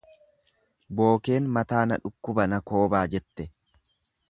Bookeen 0.99 1.51
mataa 1.59 1.83
na 1.91 1.99
dhukkuba 2.07 2.49
na 2.55 2.61
koobaa 2.73 3.05
jette. 3.17 3.49